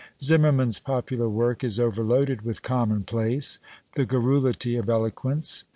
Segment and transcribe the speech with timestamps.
[0.19, 3.59] Zimmerman's popular work is overloaded with commonplace;
[3.93, 5.63] the garrulity of eloquence.